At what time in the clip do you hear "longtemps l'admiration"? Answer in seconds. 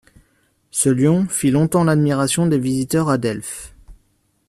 1.51-2.47